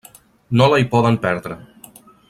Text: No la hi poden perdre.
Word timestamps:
No 0.61 0.69
la 0.71 0.79
hi 0.83 0.87
poden 0.95 1.21
perdre. 1.27 1.59